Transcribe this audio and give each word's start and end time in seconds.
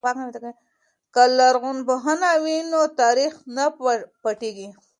که 1.13 1.23
لرغونپوهنه 1.37 2.29
وي 2.43 2.57
نو 2.71 2.81
تاریخ 3.01 3.33
نه 3.55 3.65
پټیږي. 4.21 4.67